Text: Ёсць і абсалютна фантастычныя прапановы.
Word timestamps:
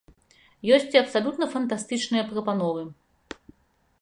Ёсць 0.77 0.95
і 0.97 1.01
абсалютна 1.03 1.45
фантастычныя 1.53 2.23
прапановы. 2.33 2.81